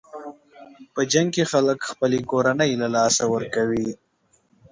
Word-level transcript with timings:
په 0.93 1.01
جنګ 1.13 1.27
کې 1.35 1.43
خلک 1.51 1.79
خپلې 1.91 2.19
کورنۍ 2.31 2.71
له 2.81 2.87
لاسه 2.95 3.23
ورکوي. 3.33 3.89